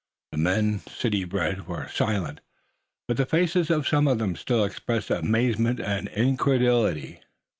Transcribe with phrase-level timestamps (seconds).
[0.31, 2.41] The men, city bred, were silent,
[3.07, 7.19] but the faces of some of them still expressed amazement and incredulity.